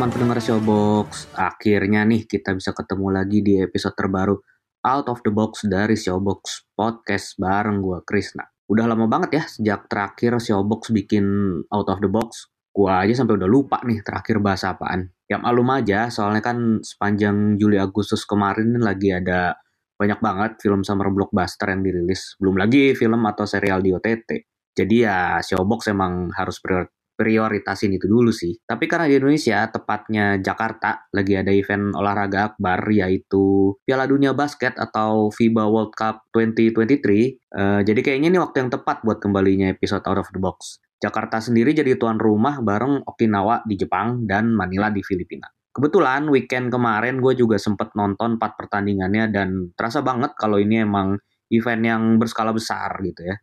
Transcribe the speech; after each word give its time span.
Teman-teman 0.00 0.32
pendengar 0.32 0.40
Showbox, 0.40 1.28
akhirnya 1.36 2.08
nih 2.08 2.24
kita 2.24 2.56
bisa 2.56 2.72
ketemu 2.72 3.12
lagi 3.12 3.44
di 3.44 3.60
episode 3.60 3.92
terbaru 3.92 4.32
Out 4.80 5.12
of 5.12 5.20
the 5.20 5.28
Box 5.28 5.68
dari 5.68 5.92
Showbox 5.92 6.72
Podcast 6.72 7.36
bareng 7.36 7.84
gue 7.84 8.00
Krisna. 8.08 8.48
Udah 8.64 8.88
lama 8.88 9.04
banget 9.04 9.30
ya 9.36 9.44
sejak 9.44 9.92
terakhir 9.92 10.40
Showbox 10.40 10.96
bikin 10.96 11.20
Out 11.68 11.92
of 11.92 12.00
the 12.00 12.08
Box. 12.08 12.48
Gua 12.72 13.04
aja 13.04 13.12
sampai 13.12 13.44
udah 13.44 13.44
lupa 13.44 13.84
nih 13.84 14.00
terakhir 14.00 14.40
bahasa 14.40 14.72
apaan. 14.72 15.12
Ya 15.28 15.36
malum 15.36 15.68
aja, 15.68 16.08
soalnya 16.08 16.40
kan 16.40 16.80
sepanjang 16.80 17.60
Juli 17.60 17.76
Agustus 17.76 18.24
kemarin 18.24 18.80
lagi 18.80 19.12
ada 19.12 19.60
banyak 20.00 20.16
banget 20.16 20.64
film 20.64 20.80
summer 20.80 21.12
blockbuster 21.12 21.76
yang 21.76 21.84
dirilis. 21.84 22.40
Belum 22.40 22.56
lagi 22.56 22.96
film 22.96 23.20
atau 23.28 23.44
serial 23.44 23.84
di 23.84 23.92
OTT. 23.92 24.48
Jadi 24.72 24.96
ya 25.04 25.44
Showbox 25.44 25.92
emang 25.92 26.32
harus 26.32 26.56
prior 26.56 26.88
prioritasin 27.20 27.92
itu 27.92 28.08
dulu 28.08 28.32
sih. 28.32 28.56
Tapi 28.64 28.88
karena 28.88 29.04
di 29.04 29.20
Indonesia, 29.20 29.68
tepatnya 29.68 30.40
Jakarta, 30.40 31.04
lagi 31.12 31.36
ada 31.36 31.52
event 31.52 31.92
olahraga 31.92 32.56
akbar 32.56 32.80
yaitu 32.88 33.76
Piala 33.84 34.08
Dunia 34.08 34.32
Basket 34.32 34.72
atau 34.80 35.28
FIBA 35.28 35.68
World 35.68 35.92
Cup 35.92 36.24
2023. 36.32 37.36
eh, 37.36 37.80
jadi 37.84 38.00
kayaknya 38.00 38.32
ini 38.32 38.40
waktu 38.40 38.64
yang 38.64 38.72
tepat 38.72 39.04
buat 39.04 39.20
kembalinya 39.20 39.68
episode 39.68 40.08
Out 40.08 40.24
of 40.24 40.32
the 40.32 40.40
Box. 40.40 40.80
Jakarta 40.96 41.44
sendiri 41.44 41.76
jadi 41.76 42.00
tuan 42.00 42.16
rumah 42.16 42.64
bareng 42.64 43.04
Okinawa 43.04 43.60
di 43.68 43.76
Jepang 43.76 44.24
dan 44.24 44.56
Manila 44.56 44.88
di 44.88 45.04
Filipina. 45.04 45.48
Kebetulan 45.70 46.28
weekend 46.32 46.72
kemarin 46.72 47.20
gue 47.20 47.36
juga 47.36 47.60
sempet 47.60 47.92
nonton 47.92 48.40
4 48.40 48.58
pertandingannya 48.58 49.32
dan 49.32 49.48
terasa 49.76 50.00
banget 50.00 50.32
kalau 50.36 50.56
ini 50.56 50.82
emang 50.82 51.20
event 51.50 51.82
yang 51.82 52.02
berskala 52.18 52.54
besar 52.54 52.90
gitu 53.02 53.26
ya 53.26 53.36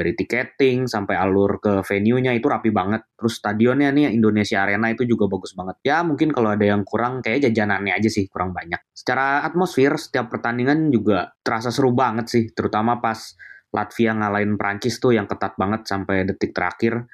dari 0.00 0.16
tiketing 0.16 0.88
sampai 0.88 1.20
alur 1.20 1.60
ke 1.60 1.84
venue-nya 1.84 2.32
itu 2.32 2.48
rapi 2.48 2.72
banget. 2.72 3.04
Terus 3.12 3.36
stadionnya 3.36 3.92
nih 3.92 4.16
Indonesia 4.16 4.64
Arena 4.64 4.88
itu 4.88 5.04
juga 5.04 5.28
bagus 5.28 5.52
banget. 5.52 5.76
Ya 5.84 6.00
mungkin 6.00 6.32
kalau 6.32 6.56
ada 6.56 6.64
yang 6.64 6.88
kurang 6.88 7.20
kayak 7.20 7.44
jajanannya 7.44 7.92
aja 7.92 8.08
sih 8.08 8.24
kurang 8.32 8.56
banyak. 8.56 8.80
Secara 8.96 9.44
atmosfer 9.44 9.92
setiap 10.00 10.32
pertandingan 10.32 10.88
juga 10.88 11.36
terasa 11.44 11.68
seru 11.68 11.92
banget 11.92 12.32
sih, 12.32 12.44
terutama 12.56 12.96
pas 12.96 13.36
Latvia 13.70 14.16
ngalahin 14.16 14.56
Prancis 14.56 14.96
tuh 14.98 15.12
yang 15.12 15.28
ketat 15.28 15.54
banget 15.60 15.84
sampai 15.84 16.24
detik 16.24 16.56
terakhir. 16.56 17.04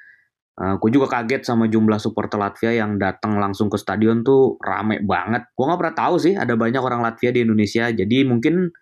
gue 0.57 0.89
juga 0.89 1.21
kaget 1.21 1.45
sama 1.45 1.69
jumlah 1.69 2.01
supporter 2.01 2.41
Latvia 2.41 2.73
yang 2.73 2.97
datang 2.97 3.37
langsung 3.37 3.69
ke 3.69 3.77
stadion 3.77 4.25
tuh 4.25 4.57
rame 4.57 5.05
banget. 5.05 5.53
Gue 5.53 5.69
nggak 5.69 5.77
pernah 5.77 5.95
tahu 6.01 6.15
sih 6.17 6.33
ada 6.33 6.57
banyak 6.57 6.81
orang 6.81 7.05
Latvia 7.05 7.29
di 7.29 7.45
Indonesia. 7.45 7.93
Jadi 7.93 8.25
mungkin 8.25 8.73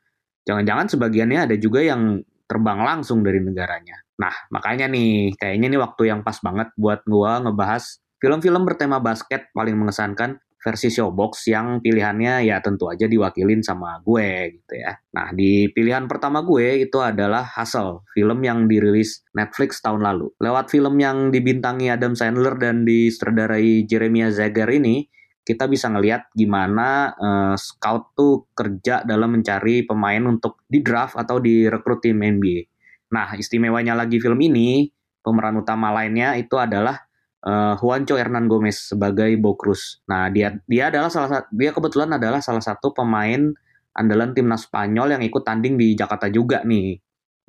jangan-jangan 0.48 0.88
sebagiannya 0.96 1.52
ada 1.52 1.56
juga 1.60 1.84
yang 1.84 2.24
terbang 2.46 2.80
langsung 2.82 3.26
dari 3.26 3.42
negaranya. 3.42 4.00
Nah, 4.22 4.34
makanya 4.54 4.88
nih, 4.88 5.36
kayaknya 5.36 5.68
ini 5.76 5.78
waktu 5.82 6.14
yang 6.14 6.22
pas 6.24 6.40
banget 6.40 6.72
buat 6.80 7.04
gua 7.04 7.44
ngebahas 7.44 8.00
film-film 8.22 8.64
bertema 8.64 9.04
basket 9.04 9.52
paling 9.52 9.76
mengesankan 9.76 10.40
versi 10.66 10.90
Showbox 10.90 11.46
yang 11.54 11.78
pilihannya 11.78 12.50
ya 12.50 12.58
tentu 12.58 12.90
aja 12.90 13.06
diwakilin 13.06 13.62
sama 13.62 14.02
gue 14.02 14.58
gitu 14.58 14.74
ya. 14.82 14.98
Nah, 15.14 15.30
di 15.30 15.70
pilihan 15.70 16.10
pertama 16.10 16.42
gue 16.42 16.82
itu 16.82 16.98
adalah 16.98 17.46
Hustle, 17.46 18.02
film 18.18 18.42
yang 18.42 18.66
dirilis 18.66 19.22
Netflix 19.38 19.78
tahun 19.86 20.02
lalu. 20.02 20.34
Lewat 20.42 20.74
film 20.74 20.98
yang 20.98 21.30
dibintangi 21.30 21.94
Adam 21.94 22.18
Sandler 22.18 22.58
dan 22.58 22.82
disutradarai 22.82 23.86
Jeremiah 23.86 24.34
Zagar 24.34 24.74
ini, 24.74 25.06
kita 25.46 25.70
bisa 25.70 25.94
ngelihat 25.94 26.34
gimana 26.34 27.14
uh, 27.14 27.54
scout 27.54 28.18
tuh 28.18 28.50
kerja 28.58 29.06
dalam 29.06 29.38
mencari 29.38 29.86
pemain 29.86 30.26
untuk 30.26 30.66
di 30.66 30.82
draft 30.82 31.14
atau 31.14 31.38
direkrut 31.38 32.02
tim 32.02 32.18
NBA. 32.18 32.66
Nah, 33.14 33.38
istimewanya 33.38 33.94
lagi 33.94 34.18
film 34.18 34.42
ini, 34.42 34.90
pemeran 35.22 35.62
utama 35.62 35.94
lainnya 35.94 36.34
itu 36.34 36.58
adalah 36.58 36.98
uh, 37.46 37.78
Juancho 37.78 38.18
Hernan 38.18 38.50
Gomez 38.50 38.90
sebagai 38.90 39.30
Bo 39.38 39.54
Cruz. 39.54 40.02
Nah, 40.10 40.34
dia 40.34 40.58
dia 40.66 40.90
adalah 40.90 41.14
salah 41.14 41.30
satu 41.30 41.48
dia 41.54 41.70
kebetulan 41.70 42.10
adalah 42.18 42.42
salah 42.42 42.66
satu 42.66 42.90
pemain 42.98 43.54
andalan 43.94 44.34
timnas 44.34 44.66
Spanyol 44.66 45.16
yang 45.16 45.24
ikut 45.24 45.46
tanding 45.46 45.78
di 45.78 45.94
Jakarta 45.94 46.26
juga 46.28 46.66
nih. 46.66 46.98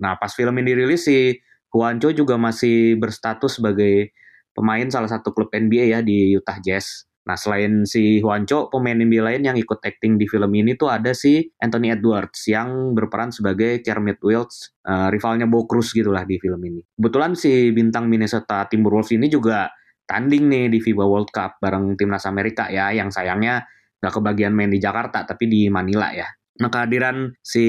Nah, 0.05 0.21
pas 0.21 0.31
film 0.37 0.53
ini 0.61 0.77
dirilis 0.77 1.09
si 1.09 1.33
Juancho 1.73 2.13
juga 2.13 2.37
masih 2.37 3.01
berstatus 3.01 3.57
sebagai 3.57 4.13
pemain 4.53 4.85
salah 4.93 5.09
satu 5.09 5.33
klub 5.33 5.49
NBA 5.49 5.97
ya 5.97 6.01
di 6.05 6.37
Utah 6.37 6.61
Jazz. 6.61 7.09
Nah, 7.27 7.35
selain 7.35 7.83
si 7.83 8.23
Juancho, 8.23 8.71
pemain 8.71 8.95
NBA 8.95 9.19
lain 9.19 9.43
yang 9.43 9.59
ikut 9.59 9.83
acting 9.83 10.15
di 10.15 10.31
film 10.31 10.47
ini 10.55 10.79
tuh 10.79 10.95
ada 10.95 11.11
si 11.11 11.43
Anthony 11.59 11.91
Edwards 11.91 12.47
yang 12.47 12.95
berperan 12.95 13.35
sebagai 13.35 13.83
Kermit 13.83 14.23
Wills, 14.23 14.79
uh, 14.87 15.11
rivalnya 15.11 15.51
Bo 15.51 15.67
Cruz 15.67 15.91
gitu 15.91 16.15
lah 16.15 16.23
di 16.23 16.39
film 16.39 16.63
ini. 16.63 16.79
Kebetulan 16.95 17.35
si 17.35 17.75
bintang 17.75 18.07
Minnesota 18.07 18.63
Timberwolves 18.71 19.11
ini 19.11 19.27
juga 19.27 19.67
tanding 20.07 20.47
nih 20.47 20.65
di 20.71 20.79
FIBA 20.79 21.03
World 21.03 21.35
Cup 21.35 21.59
bareng 21.59 21.99
timnas 21.99 22.31
Amerika 22.31 22.71
ya, 22.71 22.95
yang 22.95 23.11
sayangnya 23.11 23.67
gak 23.99 24.23
kebagian 24.23 24.55
main 24.55 24.71
di 24.71 24.79
Jakarta, 24.79 25.27
tapi 25.27 25.51
di 25.51 25.67
Manila 25.67 26.15
ya. 26.15 26.31
Nah 26.57 26.73
kehadiran 26.73 27.37
si 27.45 27.67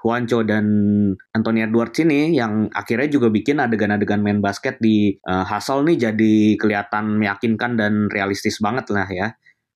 Juancho 0.00 0.40
dan 0.40 0.64
Anthony 1.36 1.68
Edwards 1.68 2.00
ini 2.00 2.32
yang 2.32 2.72
akhirnya 2.72 3.08
juga 3.12 3.28
bikin 3.28 3.60
adegan-adegan 3.60 4.24
main 4.24 4.40
basket 4.40 4.80
di 4.80 5.12
uh, 5.28 5.44
Hustle 5.44 5.84
nih 5.84 6.08
jadi 6.08 6.34
kelihatan 6.56 7.20
meyakinkan 7.20 7.76
dan 7.76 8.08
realistis 8.08 8.56
banget 8.64 8.88
lah 8.88 9.08
ya. 9.08 9.28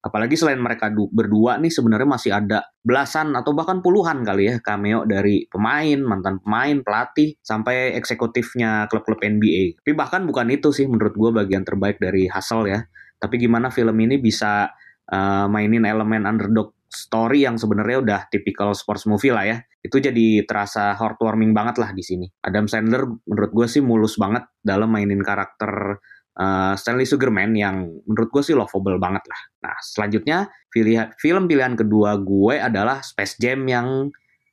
Apalagi 0.02 0.34
selain 0.34 0.58
mereka 0.58 0.90
berdua 0.90 1.62
nih 1.62 1.70
sebenarnya 1.70 2.08
masih 2.10 2.34
ada 2.34 2.66
belasan 2.82 3.38
atau 3.38 3.54
bahkan 3.54 3.78
puluhan 3.78 4.26
kali 4.26 4.50
ya 4.50 4.54
cameo 4.58 5.06
dari 5.06 5.46
pemain, 5.46 5.94
mantan 6.02 6.42
pemain, 6.42 6.82
pelatih, 6.82 7.38
sampai 7.38 7.94
eksekutifnya 7.94 8.90
klub-klub 8.90 9.22
NBA. 9.22 9.78
Tapi 9.78 9.92
bahkan 9.94 10.26
bukan 10.26 10.50
itu 10.50 10.74
sih 10.74 10.90
menurut 10.90 11.14
gue 11.14 11.30
bagian 11.30 11.62
terbaik 11.62 12.02
dari 12.02 12.26
Hustle 12.26 12.66
ya. 12.66 12.82
Tapi 13.22 13.38
gimana 13.38 13.70
film 13.70 13.94
ini 14.02 14.18
bisa 14.18 14.74
uh, 15.06 15.46
mainin 15.46 15.86
elemen 15.86 16.26
underdog 16.26 16.74
story 16.92 17.48
yang 17.48 17.56
sebenarnya 17.56 17.98
udah 18.04 18.20
typical 18.28 18.76
sports 18.76 19.08
movie 19.08 19.32
lah 19.32 19.48
ya. 19.48 19.56
Itu 19.80 19.98
jadi 19.98 20.44
terasa 20.44 20.94
heartwarming 20.94 21.56
banget 21.56 21.80
lah 21.80 21.90
di 21.96 22.04
sini. 22.04 22.28
Adam 22.44 22.68
Sandler 22.68 23.08
menurut 23.24 23.50
gue 23.50 23.66
sih 23.66 23.80
mulus 23.80 24.20
banget 24.20 24.44
dalam 24.60 24.92
mainin 24.92 25.24
karakter 25.24 25.98
uh, 26.38 26.74
Stanley 26.76 27.08
Sugarman 27.08 27.56
yang 27.56 27.88
menurut 28.04 28.30
gue 28.30 28.42
sih 28.44 28.54
lovable 28.56 29.00
banget 29.00 29.24
lah. 29.26 29.40
Nah 29.68 29.76
selanjutnya 29.82 30.38
pilihan, 30.68 31.12
film 31.18 31.48
pilihan 31.48 31.74
kedua 31.74 32.16
gue 32.20 32.60
adalah 32.60 33.00
Space 33.00 33.36
Jam 33.40 33.64
yang 33.66 34.12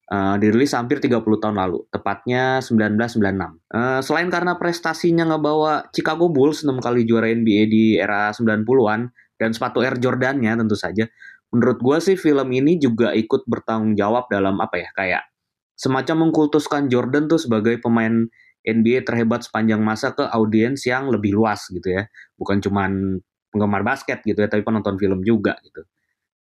uh, 0.09 0.35
dirilis 0.41 0.73
hampir 0.75 0.99
30 0.99 1.21
tahun 1.21 1.55
lalu, 1.55 1.85
tepatnya 1.93 2.59
1996. 2.65 3.69
Uh, 3.69 4.01
selain 4.03 4.27
karena 4.27 4.57
prestasinya 4.57 5.29
ngebawa 5.29 5.87
Chicago 5.93 6.27
Bulls 6.27 6.65
6 6.65 6.73
kali 6.81 7.05
juara 7.05 7.29
NBA 7.29 7.63
di 7.69 7.83
era 7.95 8.33
90-an 8.33 9.09
dan 9.39 9.49
sepatu 9.55 9.79
Air 9.79 9.95
Jordan-nya 10.01 10.59
tentu 10.59 10.75
saja, 10.75 11.07
menurut 11.49 11.79
gue 11.81 11.97
sih 12.01 12.17
film 12.17 12.49
ini 12.53 12.77
juga 12.77 13.13
ikut 13.13 13.45
bertanggung 13.49 13.97
jawab 13.97 14.29
dalam 14.29 14.57
apa 14.61 14.77
ya 14.77 14.89
kayak 14.93 15.23
semacam 15.79 16.29
mengkultuskan 16.29 16.91
Jordan 16.91 17.25
tuh 17.31 17.39
sebagai 17.39 17.79
pemain 17.79 18.27
NBA 18.67 19.07
terhebat 19.07 19.47
sepanjang 19.47 19.79
masa 19.79 20.11
ke 20.11 20.27
audiens 20.29 20.83
yang 20.83 21.07
lebih 21.07 21.31
luas 21.33 21.63
gitu 21.71 21.87
ya. 21.87 22.05
Bukan 22.35 22.59
cuman 22.59 23.17
penggemar 23.49 23.81
basket 23.81 24.21
gitu 24.27 24.37
ya 24.37 24.51
tapi 24.51 24.61
penonton 24.61 24.99
film 24.99 25.23
juga 25.23 25.57
gitu. 25.63 25.81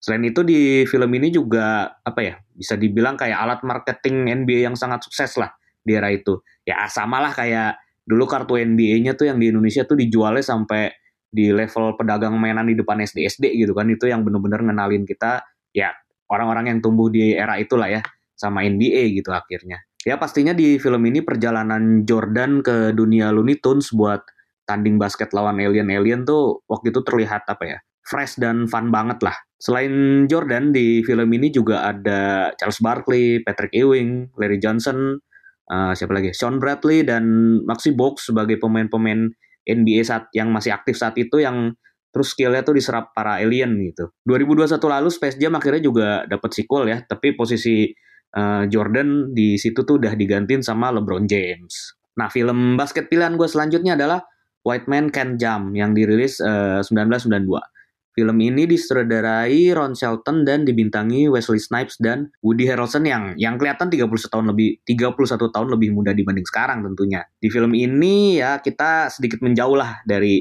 Selain 0.00 0.24
itu 0.24 0.40
di 0.42 0.84
film 0.88 1.10
ini 1.14 1.28
juga 1.30 1.92
apa 2.00 2.20
ya 2.24 2.34
bisa 2.56 2.74
dibilang 2.74 3.14
kayak 3.14 3.36
alat 3.36 3.60
marketing 3.62 4.32
NBA 4.44 4.66
yang 4.66 4.76
sangat 4.76 5.04
sukses 5.04 5.36
lah 5.36 5.52
di 5.84 5.94
era 5.94 6.08
itu. 6.10 6.40
Ya 6.66 6.82
sama 6.88 7.20
lah 7.22 7.30
kayak 7.36 7.78
dulu 8.06 8.24
kartu 8.24 8.56
NBA-nya 8.56 9.18
tuh 9.18 9.28
yang 9.28 9.38
di 9.42 9.50
Indonesia 9.50 9.82
tuh 9.82 9.98
dijualnya 9.98 10.42
sampai 10.42 10.94
di 11.36 11.52
level 11.52 11.92
pedagang 12.00 12.32
mainan 12.40 12.64
di 12.64 12.72
depan 12.72 13.04
SD 13.04 13.28
SD 13.28 13.44
gitu 13.60 13.76
kan 13.76 13.84
itu 13.92 14.08
yang 14.08 14.24
bener-bener 14.24 14.64
ngenalin 14.64 15.04
kita 15.04 15.44
ya 15.76 15.92
orang-orang 16.32 16.72
yang 16.72 16.78
tumbuh 16.80 17.12
di 17.12 17.36
era 17.36 17.60
itulah 17.60 17.92
ya 17.92 18.00
sama 18.32 18.64
NBA 18.64 19.20
gitu 19.20 19.36
akhirnya. 19.36 19.84
Ya 20.06 20.16
pastinya 20.16 20.56
di 20.56 20.80
film 20.80 21.02
ini 21.04 21.20
perjalanan 21.20 22.06
Jordan 22.08 22.62
ke 22.64 22.96
dunia 22.96 23.34
Looney 23.34 23.58
Tunes 23.60 23.90
buat 23.92 24.22
tanding 24.64 24.96
basket 24.96 25.34
lawan 25.36 25.58
alien-alien 25.60 26.24
tuh 26.24 26.62
waktu 26.70 26.94
itu 26.94 27.02
terlihat 27.04 27.44
apa 27.50 27.64
ya 27.66 27.78
fresh 28.06 28.38
dan 28.38 28.70
fun 28.70 28.94
banget 28.94 29.18
lah. 29.20 29.34
Selain 29.58 30.24
Jordan 30.30 30.70
di 30.70 31.02
film 31.02 31.26
ini 31.34 31.50
juga 31.50 31.90
ada 31.90 32.52
Charles 32.54 32.78
Barkley, 32.78 33.42
Patrick 33.42 33.74
Ewing, 33.74 34.30
Larry 34.38 34.62
Johnson, 34.62 35.18
uh, 35.70 35.92
siapa 35.92 36.14
lagi, 36.14 36.30
Sean 36.30 36.62
Bradley 36.62 37.02
dan 37.02 37.24
Maxi 37.66 37.90
Box 37.90 38.30
sebagai 38.30 38.62
pemain-pemain 38.62 39.26
NBA 39.66 40.06
saat 40.06 40.30
yang 40.32 40.54
masih 40.54 40.72
aktif 40.72 40.94
saat 40.94 41.18
itu 41.18 41.42
yang 41.42 41.74
terus 42.14 42.32
skillnya 42.32 42.64
tuh 42.64 42.78
diserap 42.78 43.12
para 43.12 43.42
alien 43.42 43.76
gitu. 43.82 44.08
2021 44.24 44.80
lalu 44.80 45.08
Space 45.12 45.36
Jam 45.36 45.52
akhirnya 45.52 45.82
juga 45.84 46.08
dapat 46.24 46.50
sequel 46.56 46.88
ya, 46.88 47.04
tapi 47.04 47.36
posisi 47.36 47.92
uh, 48.32 48.64
Jordan 48.64 49.36
di 49.36 49.60
situ 49.60 49.84
tuh 49.84 50.00
udah 50.00 50.16
digantiin 50.16 50.64
sama 50.64 50.88
LeBron 50.96 51.28
James. 51.28 51.92
Nah, 52.16 52.32
film 52.32 52.80
basket 52.80 53.12
pilihan 53.12 53.36
gue 53.36 53.44
selanjutnya 53.44 54.00
adalah 54.00 54.24
White 54.64 54.88
Man 54.88 55.12
Can 55.12 55.36
Jump 55.36 55.76
yang 55.76 55.92
dirilis 55.92 56.40
uh, 56.40 56.80
1992. 56.80 57.75
Film 58.16 58.40
ini 58.40 58.64
disutradarai 58.64 59.76
Ron 59.76 59.92
Shelton 59.92 60.40
dan 60.48 60.64
dibintangi 60.64 61.28
Wesley 61.28 61.60
Snipes 61.60 62.00
dan 62.00 62.32
Woody 62.40 62.64
Harrelson 62.64 63.04
yang 63.04 63.36
yang 63.36 63.60
kelihatan 63.60 63.92
31 63.92 64.08
tahun 64.08 64.56
lebih 64.56 64.80
31 64.88 65.36
tahun 65.52 65.68
lebih 65.68 65.92
muda 65.92 66.16
dibanding 66.16 66.48
sekarang 66.48 66.80
tentunya. 66.80 67.28
Di 67.36 67.52
film 67.52 67.76
ini 67.76 68.40
ya 68.40 68.64
kita 68.64 69.12
sedikit 69.12 69.44
menjauh 69.44 69.76
lah 69.76 70.00
dari 70.08 70.40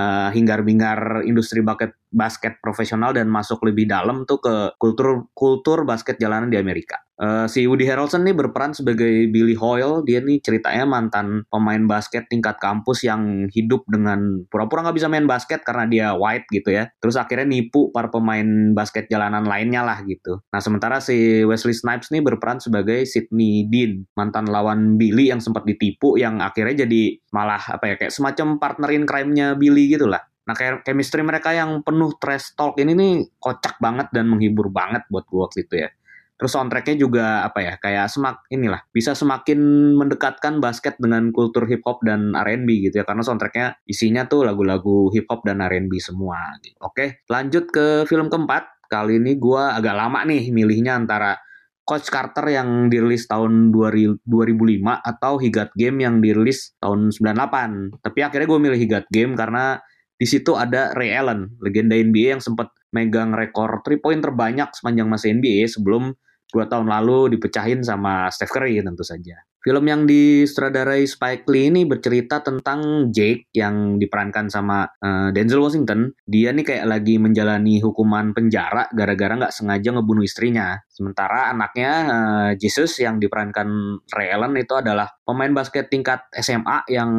uh, 0.00 0.32
hingar-bingar 0.32 1.28
industri 1.28 1.60
basket 1.60 1.92
basket 2.10 2.58
profesional 2.58 3.14
dan 3.14 3.30
masuk 3.30 3.62
lebih 3.64 3.86
dalam 3.86 4.26
tuh 4.26 4.42
ke 4.42 4.54
kultur 4.76 5.30
kultur 5.32 5.86
basket 5.86 6.18
jalanan 6.18 6.50
di 6.50 6.58
Amerika. 6.58 6.98
Uh, 7.20 7.44
si 7.44 7.68
Woody 7.68 7.84
Harrelson 7.84 8.24
nih 8.24 8.32
berperan 8.32 8.72
sebagai 8.72 9.28
Billy 9.28 9.52
Hoyle. 9.52 10.00
Dia 10.08 10.24
nih 10.24 10.40
ceritanya 10.40 10.88
mantan 10.88 11.44
pemain 11.52 11.84
basket 11.84 12.24
tingkat 12.32 12.56
kampus 12.56 13.04
yang 13.04 13.44
hidup 13.52 13.84
dengan 13.92 14.48
pura-pura 14.48 14.88
nggak 14.88 14.96
bisa 14.96 15.12
main 15.12 15.28
basket 15.28 15.60
karena 15.60 15.84
dia 15.84 16.06
white 16.16 16.48
gitu 16.48 16.72
ya. 16.72 16.88
Terus 16.96 17.20
akhirnya 17.20 17.44
nipu 17.44 17.92
para 17.92 18.08
pemain 18.08 18.72
basket 18.72 19.12
jalanan 19.12 19.44
lainnya 19.44 19.84
lah 19.84 20.00
gitu. 20.08 20.40
Nah 20.48 20.64
sementara 20.64 21.04
si 21.04 21.44
Wesley 21.44 21.76
Snipes 21.76 22.08
nih 22.08 22.24
berperan 22.24 22.56
sebagai 22.56 23.04
Sidney 23.04 23.68
Dean, 23.68 24.08
mantan 24.16 24.48
lawan 24.48 24.96
Billy 24.96 25.28
yang 25.28 25.44
sempat 25.44 25.68
ditipu 25.68 26.16
yang 26.16 26.40
akhirnya 26.40 26.88
jadi 26.88 27.20
malah 27.36 27.60
apa 27.60 27.84
ya 27.84 27.94
kayak 28.00 28.16
semacam 28.16 28.56
partnerin 28.56 29.04
crime-nya 29.04 29.60
Billy 29.60 29.92
gitu 29.92 30.08
lah. 30.08 30.24
Nah, 30.50 30.58
kayak 30.58 30.82
chemistry 30.82 31.22
mereka 31.22 31.54
yang 31.54 31.86
penuh 31.86 32.10
trash 32.18 32.58
talk 32.58 32.74
ini 32.82 32.90
nih 32.98 33.12
kocak 33.38 33.78
banget 33.78 34.10
dan 34.10 34.26
menghibur 34.26 34.66
banget 34.66 35.06
buat 35.06 35.22
gue 35.30 35.38
waktu 35.38 35.62
itu 35.62 35.86
ya. 35.86 35.94
Terus 36.34 36.56
soundtracknya 36.56 36.96
juga 36.98 37.46
apa 37.46 37.62
ya 37.62 37.74
kayak 37.78 38.10
semak 38.10 38.42
inilah 38.50 38.82
bisa 38.90 39.14
semakin 39.14 39.60
mendekatkan 39.94 40.58
basket 40.58 40.98
dengan 40.98 41.30
kultur 41.30 41.70
hip 41.70 41.86
hop 41.86 42.02
dan 42.02 42.34
R&B 42.34 42.90
gitu 42.90 42.98
ya 42.98 43.06
karena 43.06 43.22
soundtracknya 43.22 43.78
isinya 43.86 44.26
tuh 44.26 44.42
lagu-lagu 44.42 45.12
hip 45.14 45.30
hop 45.30 45.46
dan 45.46 45.62
R&B 45.62 46.02
semua. 46.02 46.58
Gitu. 46.58 46.74
Oke, 46.82 47.22
lanjut 47.30 47.70
ke 47.70 48.02
film 48.10 48.26
keempat. 48.26 48.90
Kali 48.90 49.22
ini 49.22 49.38
gue 49.38 49.62
agak 49.62 49.94
lama 49.94 50.26
nih 50.26 50.50
milihnya 50.50 50.98
antara 50.98 51.38
Coach 51.84 52.06
Carter 52.06 52.46
yang 52.50 52.86
dirilis 52.86 53.26
tahun 53.26 53.70
2005 53.70 54.24
atau 54.86 55.32
Higat 55.38 55.70
Game 55.76 56.02
yang 56.02 56.18
dirilis 56.18 56.72
tahun 56.82 57.14
98. 57.14 58.02
Tapi 58.02 58.18
akhirnya 58.24 58.46
gue 58.48 58.60
milih 58.62 58.78
Higat 58.80 59.06
Game 59.12 59.38
karena 59.38 59.78
di 60.20 60.26
situ 60.28 60.52
ada 60.52 60.92
Ray 60.92 61.16
Allen, 61.16 61.56
legenda 61.64 61.96
NBA 61.96 62.36
yang 62.36 62.44
sempat 62.44 62.68
megang 62.92 63.32
rekor 63.32 63.80
3 63.80 64.04
point 64.04 64.20
terbanyak 64.20 64.68
sepanjang 64.76 65.08
masa 65.08 65.32
NBA 65.32 65.64
sebelum 65.64 66.12
dua 66.52 66.68
tahun 66.68 66.92
lalu 66.92 67.38
dipecahin 67.38 67.80
sama 67.80 68.28
Steph 68.28 68.52
Curry 68.52 68.84
tentu 68.84 69.00
saja. 69.00 69.40
Film 69.60 69.84
yang 69.92 70.08
disutradarai 70.08 71.04
Spike 71.04 71.44
Lee 71.52 71.68
ini 71.68 71.84
bercerita 71.84 72.40
tentang 72.40 73.12
Jake 73.12 73.52
yang 73.52 74.00
diperankan 74.00 74.48
sama 74.48 74.88
uh, 74.88 75.28
Denzel 75.36 75.60
Washington. 75.60 76.16
Dia 76.24 76.48
nih 76.56 76.64
kayak 76.64 76.88
lagi 76.88 77.20
menjalani 77.20 77.76
hukuman 77.84 78.32
penjara 78.32 78.88
gara-gara 78.88 79.36
nggak 79.36 79.52
sengaja 79.52 79.92
ngebunuh 79.92 80.24
istrinya. 80.24 80.80
Sementara 80.88 81.52
anaknya 81.52 81.92
uh, 82.08 82.50
Jesus 82.56 82.96
yang 83.04 83.20
diperankan 83.20 84.00
Ray 84.08 84.32
Allen 84.32 84.56
itu 84.56 84.72
adalah 84.80 85.12
pemain 85.28 85.52
basket 85.52 85.92
tingkat 85.92 86.24
SMA 86.32 86.88
yang 86.88 87.12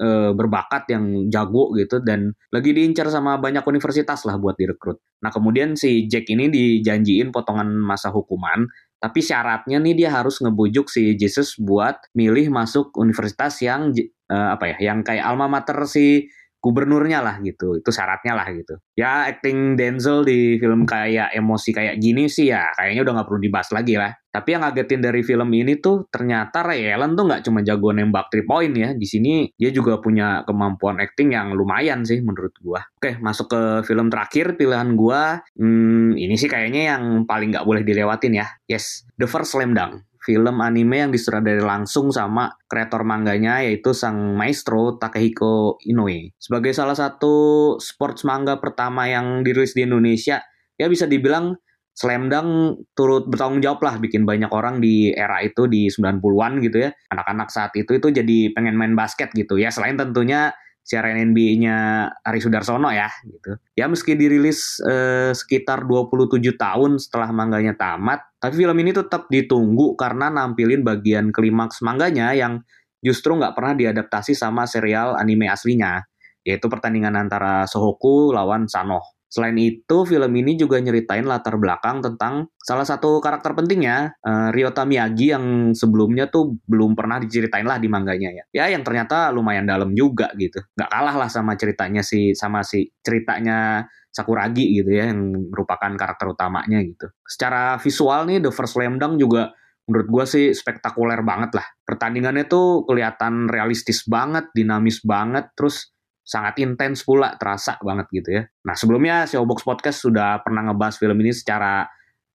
uh, 0.00 0.30
berbakat 0.34 0.90
yang 0.90 1.28
jago 1.30 1.74
gitu 1.74 2.02
dan 2.02 2.34
lagi 2.50 2.74
diincar 2.74 3.10
sama 3.10 3.38
banyak 3.38 3.62
universitas 3.66 4.22
lah 4.26 4.38
buat 4.38 4.58
direkrut. 4.58 4.98
Nah 5.22 5.30
kemudian 5.30 5.74
si 5.78 6.06
Jack 6.10 6.30
ini 6.30 6.50
dijanjiin 6.50 7.30
potongan 7.30 7.68
masa 7.70 8.10
hukuman 8.14 8.66
tapi 9.04 9.20
syaratnya 9.20 9.76
nih 9.84 9.94
dia 10.00 10.10
harus 10.16 10.40
ngebujuk 10.40 10.88
si 10.88 11.12
Jesus 11.20 11.60
buat 11.60 12.00
milih 12.16 12.48
masuk 12.48 12.96
universitas 12.96 13.60
yang 13.60 13.92
uh, 14.32 14.56
apa 14.56 14.72
ya, 14.72 14.92
yang 14.92 15.04
kayak 15.04 15.20
alma 15.28 15.44
mater 15.44 15.76
si 15.84 16.24
gubernurnya 16.64 17.20
lah 17.20 17.36
gitu. 17.44 17.76
Itu 17.76 17.92
syaratnya 17.92 18.32
lah 18.32 18.48
gitu. 18.56 18.80
Ya 18.96 19.28
acting 19.28 19.76
Denzel 19.76 20.24
di 20.24 20.56
film 20.56 20.88
kayak 20.88 21.36
emosi 21.36 21.76
kayak 21.76 22.00
gini 22.00 22.32
sih 22.32 22.48
ya 22.48 22.72
kayaknya 22.72 23.04
udah 23.04 23.12
nggak 23.20 23.28
perlu 23.28 23.40
dibahas 23.44 23.68
lagi 23.76 24.00
lah. 24.00 24.16
Tapi 24.34 24.50
yang 24.50 24.66
ngagetin 24.66 24.98
dari 24.98 25.22
film 25.22 25.46
ini 25.54 25.78
tuh 25.78 26.10
ternyata 26.10 26.66
Ray 26.66 26.90
Allen 26.90 27.14
tuh 27.14 27.28
nggak 27.28 27.46
cuma 27.46 27.62
jago 27.62 27.92
nembak 27.92 28.32
three 28.32 28.48
point 28.48 28.72
ya. 28.72 28.96
Di 28.96 29.06
sini 29.06 29.46
dia 29.54 29.68
juga 29.68 30.00
punya 30.00 30.42
kemampuan 30.48 30.98
acting 30.98 31.36
yang 31.36 31.52
lumayan 31.52 32.02
sih 32.02 32.24
menurut 32.24 32.56
gua. 32.64 32.82
Oke, 32.98 33.20
masuk 33.20 33.52
ke 33.52 33.62
film 33.86 34.08
terakhir 34.08 34.56
pilihan 34.56 34.96
gua. 34.96 35.44
Hmm, 35.54 36.16
ini 36.16 36.34
sih 36.34 36.48
kayaknya 36.48 36.96
yang 36.96 37.28
paling 37.28 37.54
nggak 37.54 37.66
boleh 37.68 37.86
dilewatin 37.86 38.40
ya. 38.40 38.48
Yes, 38.66 39.06
The 39.20 39.28
First 39.28 39.54
Slam 39.54 39.76
Dunk 39.76 40.13
film 40.24 40.56
anime 40.64 41.04
yang 41.04 41.12
disutradarai 41.12 41.60
langsung 41.60 42.08
sama 42.08 42.48
kreator 42.64 43.04
mangganya 43.04 43.60
yaitu 43.60 43.92
sang 43.92 44.34
maestro 44.34 44.96
Takehiko 44.96 45.76
Inoue. 45.84 46.32
Sebagai 46.40 46.72
salah 46.72 46.96
satu 46.96 47.34
sports 47.76 48.24
manga 48.24 48.56
pertama 48.56 49.04
yang 49.04 49.44
dirilis 49.44 49.76
di 49.76 49.84
Indonesia, 49.84 50.40
ya 50.80 50.88
bisa 50.88 51.04
dibilang 51.04 51.54
Slam 51.94 52.26
Dunk 52.26 52.82
turut 52.98 53.30
bertanggung 53.30 53.62
jawab 53.62 53.78
lah 53.86 53.94
bikin 54.02 54.26
banyak 54.26 54.50
orang 54.50 54.82
di 54.82 55.14
era 55.14 55.38
itu 55.46 55.70
di 55.70 55.86
90-an 55.86 56.58
gitu 56.58 56.82
ya. 56.82 56.90
Anak-anak 57.14 57.48
saat 57.54 57.70
itu 57.78 57.94
itu 57.94 58.10
jadi 58.10 58.50
pengen 58.50 58.74
main 58.74 58.98
basket 58.98 59.30
gitu 59.30 59.62
ya. 59.62 59.70
Selain 59.70 59.94
tentunya 59.94 60.50
siaran 60.84 61.16
NBA-nya 61.32 62.06
Ari 62.20 62.44
Sudarsono 62.44 62.92
ya 62.92 63.08
gitu. 63.24 63.56
Ya 63.72 63.88
meski 63.88 64.12
dirilis 64.14 64.78
eh, 64.84 65.32
sekitar 65.32 65.88
27 65.88 66.38
tahun 66.60 67.00
setelah 67.00 67.32
mangganya 67.32 67.72
tamat, 67.72 68.20
tapi 68.36 68.60
film 68.60 68.76
ini 68.84 68.92
tetap 68.92 69.26
ditunggu 69.32 69.96
karena 69.96 70.28
nampilin 70.28 70.84
bagian 70.84 71.32
klimaks 71.32 71.80
mangganya 71.80 72.36
yang 72.36 72.60
justru 73.00 73.32
nggak 73.32 73.56
pernah 73.56 73.72
diadaptasi 73.72 74.36
sama 74.36 74.68
serial 74.68 75.16
anime 75.16 75.48
aslinya, 75.48 76.04
yaitu 76.44 76.68
pertandingan 76.68 77.16
antara 77.16 77.64
Sohoku 77.64 78.36
lawan 78.36 78.68
Sanoh. 78.68 79.13
Selain 79.34 79.58
itu, 79.58 80.06
film 80.06 80.30
ini 80.38 80.54
juga 80.54 80.78
nyeritain 80.78 81.26
latar 81.26 81.58
belakang 81.58 81.98
tentang 81.98 82.46
salah 82.54 82.86
satu 82.86 83.18
karakter 83.18 83.58
pentingnya, 83.58 84.14
uh, 84.22 84.54
Ryota 84.54 84.86
Miyagi 84.86 85.34
yang 85.34 85.74
sebelumnya 85.74 86.30
tuh 86.30 86.54
belum 86.70 86.94
pernah 86.94 87.18
diceritain 87.18 87.66
lah 87.66 87.82
di 87.82 87.90
mangganya 87.90 88.30
ya. 88.30 88.44
Ya, 88.54 88.64
yang 88.70 88.86
ternyata 88.86 89.34
lumayan 89.34 89.66
dalam 89.66 89.90
juga 89.90 90.30
gitu. 90.38 90.62
Nggak 90.78 90.86
kalah 90.86 91.16
lah 91.18 91.26
sama 91.26 91.58
ceritanya 91.58 92.06
si 92.06 92.30
sama 92.38 92.62
si 92.62 92.86
ceritanya 93.02 93.90
Sakuragi 94.14 94.78
gitu 94.78 94.94
ya, 94.94 95.10
yang 95.10 95.50
merupakan 95.50 95.90
karakter 95.98 96.30
utamanya 96.30 96.78
gitu. 96.86 97.10
Secara 97.26 97.74
visual 97.82 98.30
nih, 98.30 98.38
The 98.38 98.54
First 98.54 98.78
Slam 98.78 99.02
Dunk 99.02 99.18
juga 99.18 99.50
menurut 99.90 100.08
gue 100.08 100.24
sih 100.30 100.46
spektakuler 100.54 101.20
banget 101.26 101.58
lah. 101.58 101.66
Pertandingannya 101.82 102.46
tuh 102.46 102.86
kelihatan 102.86 103.50
realistis 103.50 104.06
banget, 104.06 104.48
dinamis 104.54 105.02
banget, 105.02 105.50
terus 105.58 105.93
sangat 106.24 106.56
intens 106.64 107.04
pula, 107.04 107.36
terasa 107.36 107.76
banget 107.84 108.06
gitu 108.10 108.28
ya. 108.40 108.42
Nah 108.64 108.72
sebelumnya 108.72 109.28
Showbox 109.28 109.60
Podcast 109.60 110.00
sudah 110.00 110.40
pernah 110.40 110.64
ngebahas 110.64 110.96
film 110.96 111.20
ini 111.20 111.36
secara 111.36 111.84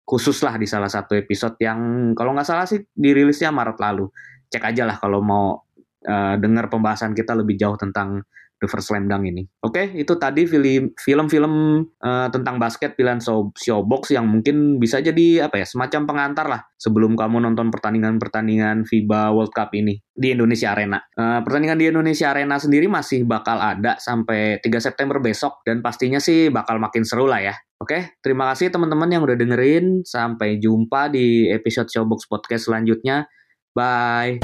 khusus 0.05 0.37
lah 0.45 0.57
di 0.61 0.69
salah 0.69 0.89
satu 0.89 1.17
episode 1.17 1.57
yang 1.61 2.13
kalau 2.13 2.33
nggak 2.37 2.45
salah 2.45 2.69
sih 2.69 2.85
dirilisnya 2.93 3.49
Maret 3.49 3.77
lalu. 3.81 4.05
Cek 4.49 4.61
aja 4.61 4.85
lah 4.85 4.97
kalau 5.01 5.21
mau 5.21 5.65
uh, 6.05 6.35
dengar 6.37 6.69
pembahasan 6.69 7.17
kita 7.17 7.33
lebih 7.33 7.57
jauh 7.57 7.77
tentang 7.77 8.21
The 8.59 8.67
First 8.67 8.91
Slam 8.91 9.07
Dunk 9.07 9.23
ini. 9.25 9.47
Oke, 9.63 9.95
itu 9.95 10.13
tadi 10.19 10.43
film-film 10.45 11.53
uh, 12.03 12.27
tentang 12.29 12.59
basket 12.59 12.99
pilihan 12.99 13.23
show, 13.23 13.49
showbox 13.55 14.11
yang 14.11 14.27
mungkin 14.27 14.77
bisa 14.77 14.99
jadi 14.99 15.47
apa 15.47 15.63
ya 15.63 15.65
semacam 15.65 16.01
pengantar 16.05 16.45
lah 16.51 16.61
sebelum 16.75 17.15
kamu 17.15 17.39
nonton 17.43 17.71
pertandingan-pertandingan 17.71 18.83
FIBA 18.83 19.31
World 19.31 19.55
Cup 19.55 19.71
ini 19.73 19.97
di 20.11 20.35
Indonesia 20.35 20.75
Arena. 20.75 20.99
Uh, 21.15 21.39
pertandingan 21.41 21.79
di 21.79 21.85
Indonesia 21.87 22.35
Arena 22.35 22.59
sendiri 22.59 22.91
masih 22.91 23.23
bakal 23.23 23.63
ada 23.63 23.95
sampai 23.97 24.59
3 24.59 24.67
September 24.83 25.23
besok 25.23 25.63
dan 25.63 25.79
pastinya 25.79 26.19
sih 26.19 26.51
bakal 26.51 26.77
makin 26.77 27.07
seru 27.07 27.25
lah 27.25 27.39
ya. 27.39 27.55
Oke, 27.79 28.19
terima 28.19 28.51
kasih 28.51 28.67
teman-teman 28.75 29.07
yang 29.07 29.23
udah 29.23 29.39
dengerin. 29.39 30.03
Sampai 30.03 30.59
jumpa 30.59 31.07
di 31.07 31.47
episode 31.47 31.87
Showbox 31.87 32.27
Podcast 32.27 32.67
selanjutnya. 32.67 33.23
Bye. 33.71 34.43